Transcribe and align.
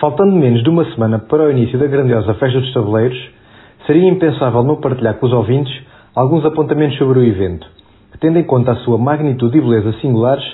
Faltando 0.00 0.30
menos 0.30 0.62
de 0.62 0.70
uma 0.70 0.84
semana 0.92 1.18
para 1.18 1.42
o 1.42 1.50
início 1.50 1.76
da 1.76 1.88
grandiosa 1.88 2.32
Festa 2.34 2.60
dos 2.60 2.72
Tabuleiros, 2.72 3.18
seria 3.84 4.08
impensável 4.08 4.62
não 4.62 4.76
partilhar 4.76 5.14
com 5.14 5.26
os 5.26 5.32
ouvintes 5.32 5.74
alguns 6.14 6.44
apontamentos 6.44 6.96
sobre 6.98 7.18
o 7.18 7.24
evento, 7.24 7.66
que, 8.12 8.18
tendo 8.18 8.38
em 8.38 8.44
conta 8.44 8.70
a 8.70 8.76
sua 8.76 8.96
magnitude 8.96 9.58
e 9.58 9.60
beleza 9.60 9.92
singulares, 9.94 10.44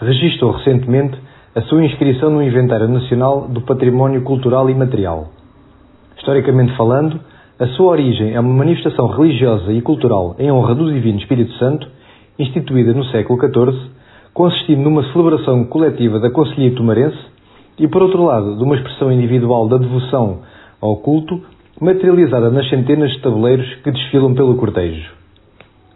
registrou 0.00 0.50
recentemente 0.50 1.16
a 1.54 1.60
sua 1.62 1.84
inscrição 1.84 2.28
no 2.28 2.42
Inventário 2.42 2.88
Nacional 2.88 3.46
do 3.46 3.60
Património 3.60 4.22
Cultural 4.22 4.68
e 4.68 4.74
Material. 4.74 5.28
Historicamente 6.16 6.76
falando, 6.76 7.20
a 7.60 7.68
sua 7.68 7.92
origem 7.92 8.34
é 8.34 8.40
uma 8.40 8.52
manifestação 8.52 9.06
religiosa 9.06 9.72
e 9.72 9.80
cultural 9.80 10.34
em 10.40 10.50
honra 10.50 10.74
do 10.74 10.92
Divino 10.92 11.20
Espírito 11.20 11.52
Santo, 11.52 11.86
instituída 12.36 12.92
no 12.92 13.04
século 13.04 13.38
XIV, 13.38 13.90
consistindo 14.34 14.82
numa 14.82 15.04
celebração 15.12 15.64
coletiva 15.66 16.18
da 16.18 16.32
Conselhia 16.32 16.74
Tomarense 16.74 17.37
e, 17.78 17.86
por 17.88 18.02
outro 18.02 18.24
lado, 18.24 18.56
de 18.56 18.62
uma 18.62 18.76
expressão 18.76 19.12
individual 19.12 19.68
da 19.68 19.78
devoção 19.78 20.40
ao 20.80 20.96
culto, 20.96 21.40
materializada 21.80 22.50
nas 22.50 22.68
centenas 22.68 23.10
de 23.12 23.20
tabuleiros 23.20 23.66
que 23.82 23.90
desfilam 23.90 24.34
pelo 24.34 24.56
cortejo. 24.56 25.10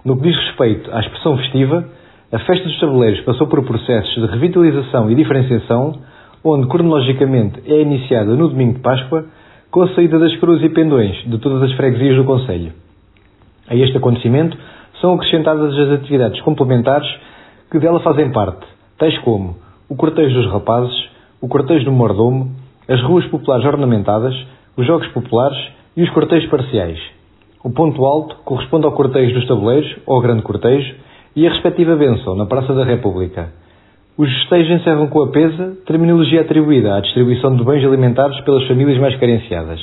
No 0.05 0.17
que 0.17 0.29
diz 0.29 0.37
respeito 0.37 0.91
à 0.93 1.01
expressão 1.01 1.37
festiva, 1.39 1.85
a 2.33 2.39
festa 2.41 2.65
dos 2.65 2.81
tabuleiros 2.81 3.21
passou 3.21 3.47
por 3.47 3.65
processos 3.65 4.15
de 4.15 4.27
revitalização 4.27 5.11
e 5.11 5.15
diferenciação, 5.15 6.01
onde 6.45 6.67
cronologicamente 6.67 7.63
é 7.67 7.81
iniciada 7.81 8.35
no 8.35 8.49
domingo 8.49 8.75
de 8.75 8.81
Páscoa, 8.81 9.27
com 9.71 9.83
a 9.83 9.89
saída 9.95 10.19
das 10.19 10.35
cruzes 10.37 10.65
e 10.65 10.69
pendões 10.69 11.17
de 11.27 11.39
todas 11.39 11.63
as 11.63 11.73
freguesias 11.77 12.17
do 12.17 12.25
Conselho. 12.25 12.73
A 13.69 13.77
este 13.77 13.97
acontecimento 13.97 14.57
são 15.01 15.15
acrescentadas 15.15 15.79
as 15.79 15.91
atividades 15.91 16.41
complementares 16.43 17.09
que 17.71 17.79
dela 17.79 18.01
fazem 18.01 18.31
parte, 18.31 18.67
tais 18.99 19.17
como 19.19 19.57
o 19.89 19.97
cortejo 19.97 20.35
dos 20.35 20.53
rapazes, 20.53 20.95
o 21.43 21.49
cortejo 21.49 21.85
do 21.85 21.93
mordomo, 21.93 22.53
as 22.89 23.03
ruas 23.03 23.27
populares 23.27 23.67
ornamentadas, 23.67 24.33
os 24.77 24.87
jogos 24.87 25.09
populares 25.09 25.59
e 25.97 26.03
os 26.05 26.11
cortejos 26.11 26.49
parciais. 26.49 26.99
O 27.65 27.71
ponto 27.71 28.05
alto 28.05 28.37
corresponde 28.45 28.87
ao 28.87 28.93
cortejo 28.93 29.35
dos 29.35 29.49
tabuleiros, 29.49 29.93
ou 30.07 30.15
ao 30.15 30.23
grande 30.23 30.43
cortejo, 30.43 30.95
e 31.35 31.45
a 31.45 31.51
respectiva 31.51 31.97
bênção 31.97 32.37
na 32.37 32.47
Praça 32.47 32.73
da 32.73 32.85
República. 32.85 33.53
Os 34.17 34.33
festejos 34.33 34.81
encerram 34.81 35.09
com 35.09 35.21
a 35.23 35.29
pesa, 35.29 35.77
terminologia 35.85 36.43
atribuída 36.43 36.97
à 36.97 37.01
distribuição 37.01 37.57
de 37.57 37.65
bens 37.65 37.85
alimentares 37.85 38.41
pelas 38.43 38.67
famílias 38.69 38.99
mais 39.01 39.17
carenciadas. 39.19 39.81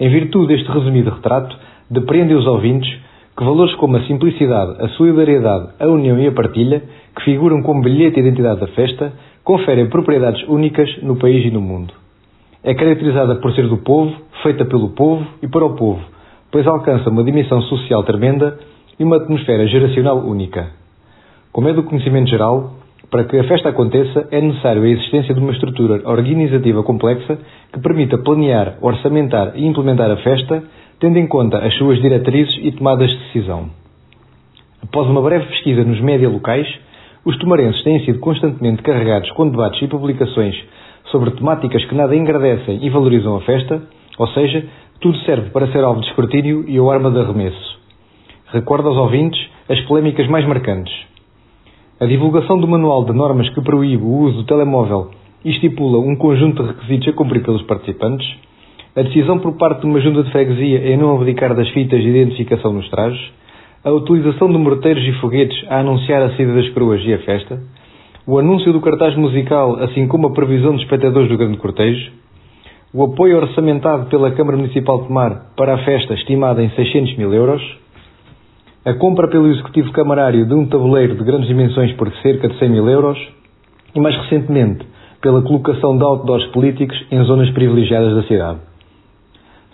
Em 0.00 0.08
virtude 0.08 0.48
deste 0.54 0.70
resumido 0.72 1.10
retrato, 1.10 1.56
depreendem 1.88 2.36
os 2.36 2.46
ouvintes 2.46 2.88
que 3.36 3.44
valores 3.44 3.74
como 3.76 3.96
a 3.96 4.02
simplicidade, 4.02 4.82
a 4.82 4.88
solidariedade, 4.90 5.68
a 5.78 5.86
união 5.86 6.18
e 6.18 6.26
a 6.26 6.32
partilha, 6.32 6.82
que 7.14 7.24
figuram 7.24 7.62
como 7.62 7.82
bilhete 7.82 8.14
de 8.14 8.20
identidade 8.20 8.60
da 8.60 8.66
festa, 8.68 9.12
conferem 9.48 9.88
propriedades 9.88 10.46
únicas 10.46 10.90
no 11.02 11.16
país 11.16 11.42
e 11.46 11.50
no 11.50 11.58
mundo. 11.58 11.94
É 12.62 12.74
caracterizada 12.74 13.36
por 13.36 13.50
ser 13.54 13.66
do 13.66 13.78
povo, 13.78 14.14
feita 14.42 14.66
pelo 14.66 14.90
povo 14.90 15.26
e 15.40 15.48
para 15.48 15.64
o 15.64 15.74
povo, 15.74 16.02
pois 16.52 16.66
alcança 16.66 17.08
uma 17.08 17.24
dimensão 17.24 17.62
social 17.62 18.04
tremenda 18.04 18.58
e 19.00 19.04
uma 19.04 19.16
atmosfera 19.16 19.66
geracional 19.66 20.18
única. 20.18 20.68
Como 21.50 21.66
é 21.66 21.72
do 21.72 21.82
conhecimento 21.82 22.28
geral, 22.28 22.74
para 23.10 23.24
que 23.24 23.38
a 23.38 23.44
festa 23.44 23.70
aconteça 23.70 24.28
é 24.30 24.38
necessário 24.38 24.82
a 24.82 24.88
existência 24.88 25.32
de 25.32 25.40
uma 25.40 25.52
estrutura 25.52 26.06
organizativa 26.06 26.82
complexa 26.82 27.38
que 27.72 27.80
permita 27.80 28.18
planear, 28.18 28.76
orçamentar 28.82 29.52
e 29.54 29.64
implementar 29.64 30.10
a 30.10 30.18
festa, 30.18 30.62
tendo 31.00 31.18
em 31.18 31.26
conta 31.26 31.56
as 31.56 31.74
suas 31.78 31.98
diretrizes 32.02 32.54
e 32.62 32.70
tomadas 32.72 33.08
de 33.08 33.16
decisão. 33.16 33.70
Após 34.82 35.08
uma 35.08 35.22
breve 35.22 35.46
pesquisa 35.46 35.84
nos 35.84 36.02
média 36.02 36.28
locais, 36.28 36.68
os 37.28 37.36
tomarenses 37.36 37.82
têm 37.82 38.02
sido 38.06 38.20
constantemente 38.20 38.82
carregados 38.82 39.30
com 39.32 39.50
debates 39.50 39.82
e 39.82 39.86
publicações 39.86 40.56
sobre 41.10 41.30
temáticas 41.32 41.84
que 41.84 41.94
nada 41.94 42.16
engrandecem 42.16 42.78
e 42.82 42.88
valorizam 42.88 43.36
a 43.36 43.42
festa, 43.42 43.82
ou 44.18 44.26
seja, 44.28 44.64
tudo 44.98 45.18
serve 45.26 45.50
para 45.50 45.70
ser 45.70 45.84
alvo 45.84 46.00
de 46.00 46.06
escrutínio 46.06 46.64
e 46.66 46.80
ou 46.80 46.90
arma 46.90 47.10
de 47.10 47.18
arremesso. 47.18 47.78
Recordo 48.50 48.88
aos 48.88 48.96
ouvintes 48.96 49.38
as 49.68 49.78
polémicas 49.82 50.26
mais 50.26 50.46
marcantes. 50.48 50.94
A 52.00 52.06
divulgação 52.06 52.58
do 52.58 52.66
manual 52.66 53.04
de 53.04 53.12
normas 53.12 53.50
que 53.50 53.60
proíbe 53.60 54.02
o 54.02 54.20
uso 54.20 54.38
do 54.38 54.44
telemóvel 54.44 55.10
e 55.44 55.50
estipula 55.50 55.98
um 55.98 56.16
conjunto 56.16 56.62
de 56.62 56.70
requisitos 56.70 57.08
a 57.08 57.12
cumprir 57.12 57.42
pelos 57.42 57.60
participantes, 57.64 58.26
a 58.96 59.02
decisão 59.02 59.38
por 59.38 59.52
parte 59.58 59.82
de 59.82 59.86
uma 59.86 60.00
junta 60.00 60.22
de 60.22 60.30
freguesia 60.30 60.94
em 60.94 60.96
não 60.96 61.14
abdicar 61.14 61.54
das 61.54 61.68
fitas 61.68 62.00
de 62.00 62.08
identificação 62.08 62.72
nos 62.72 62.88
trajes, 62.88 63.20
a 63.84 63.90
utilização 63.90 64.50
de 64.50 64.58
morteiros 64.58 65.04
e 65.04 65.12
foguetes 65.20 65.56
a 65.68 65.80
anunciar 65.80 66.22
a 66.22 66.36
saída 66.36 66.54
das 66.54 66.68
coroas 66.70 67.00
e 67.04 67.14
a 67.14 67.18
festa, 67.18 67.60
o 68.26 68.38
anúncio 68.38 68.72
do 68.72 68.80
cartaz 68.80 69.16
musical, 69.16 69.76
assim 69.82 70.06
como 70.06 70.26
a 70.26 70.32
previsão 70.32 70.72
dos 70.72 70.82
espectadores 70.82 71.28
do 71.28 71.38
grande 71.38 71.56
cortejo, 71.56 72.12
o 72.92 73.04
apoio 73.04 73.36
orçamentado 73.36 74.06
pela 74.06 74.30
Câmara 74.32 74.56
Municipal 74.56 75.02
de 75.02 75.12
Mar 75.12 75.52
para 75.56 75.74
a 75.74 75.84
festa 75.84 76.14
estimada 76.14 76.62
em 76.62 76.70
600 76.70 77.16
mil 77.16 77.32
euros, 77.32 77.62
a 78.84 78.94
compra 78.94 79.28
pelo 79.28 79.48
Executivo 79.48 79.92
Camarário 79.92 80.46
de 80.46 80.54
um 80.54 80.66
tabuleiro 80.66 81.14
de 81.14 81.22
grandes 81.22 81.48
dimensões 81.48 81.92
por 81.92 82.10
cerca 82.22 82.48
de 82.48 82.58
100 82.58 82.68
mil 82.70 82.88
euros 82.88 83.18
e, 83.94 84.00
mais 84.00 84.16
recentemente, 84.16 84.86
pela 85.20 85.42
colocação 85.42 85.96
de 85.96 86.04
outdoors 86.04 86.46
políticos 86.46 86.96
em 87.10 87.22
zonas 87.24 87.50
privilegiadas 87.50 88.14
da 88.14 88.22
cidade. 88.24 88.58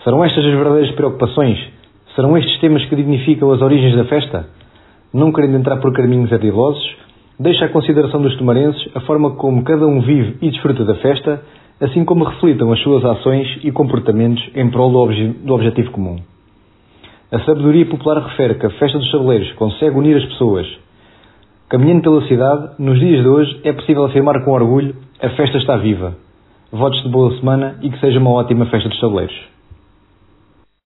Serão 0.03 0.25
estas 0.25 0.45
as 0.45 0.53
verdadeiras 0.53 0.95
preocupações 0.95 1.74
Serão 2.15 2.37
estes 2.39 2.61
temas 2.61 2.85
que 2.85 2.95
dignificam 2.95 3.51
as 3.51 3.61
origens 3.61 3.97
da 3.97 4.05
festa? 4.05 4.47
Não 5.13 5.33
querendo 5.33 5.57
entrar 5.57 5.79
por 5.79 5.93
caminhos 5.93 6.33
ardilosos, 6.33 6.97
deixa 7.41 7.65
à 7.65 7.69
consideração 7.69 8.23
dos 8.23 8.37
tomarenses 8.37 8.89
a 8.95 9.01
forma 9.01 9.33
como 9.33 9.65
cada 9.65 9.85
um 9.85 10.01
vive 10.01 10.37
e 10.41 10.51
desfruta 10.51 10.85
da 10.85 10.95
festa, 10.97 11.43
assim 11.81 12.05
como 12.05 12.25
reflitam 12.25 12.73
as 12.73 12.81
suas 12.81 13.05
ações 13.05 13.59
e 13.65 13.73
comportamentos 13.73 14.49
em 14.55 14.71
prol 14.71 14.93
do, 14.93 14.99
obje 14.99 15.27
do 15.45 15.55
objetivo 15.55 15.91
comum. 15.91 16.17
A 17.33 17.41
sabedoria 17.41 17.87
popular 17.87 18.23
refere 18.23 18.55
que 18.55 18.67
a 18.67 18.71
festa 18.71 18.97
dos 18.97 19.11
tabuleiros 19.11 19.51
consegue 19.55 19.99
unir 19.99 20.17
as 20.17 20.25
pessoas. 20.25 20.69
Caminhando 21.69 22.03
pela 22.03 22.29
cidade, 22.29 22.75
nos 22.79 23.01
dias 23.01 23.23
de 23.23 23.29
hoje 23.29 23.61
é 23.65 23.73
possível 23.73 24.05
afirmar 24.05 24.45
com 24.45 24.53
orgulho 24.53 24.95
a 25.21 25.31
festa 25.31 25.59
está 25.59 25.77
viva. 25.79 26.15
Votos 26.71 27.03
de 27.03 27.09
boa 27.09 27.37
semana 27.39 27.77
e 27.83 27.91
que 27.91 27.99
seja 27.99 28.21
uma 28.21 28.31
ótima 28.31 28.67
festa 28.67 28.89
dos 28.89 29.01
tabuleiros. 29.01 29.54